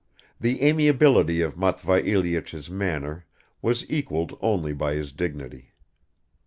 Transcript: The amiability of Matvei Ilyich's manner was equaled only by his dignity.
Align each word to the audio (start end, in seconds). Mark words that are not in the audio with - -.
The 0.39 0.63
amiability 0.65 1.41
of 1.41 1.53
Matvei 1.55 2.03
Ilyich's 2.03 2.71
manner 2.71 3.27
was 3.61 3.87
equaled 3.87 4.35
only 4.41 4.73
by 4.73 4.95
his 4.95 5.11
dignity. 5.11 5.73